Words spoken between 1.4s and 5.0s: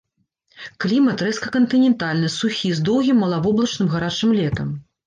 кантынентальны, сухі, з доўгім малавоблачным гарачым летам.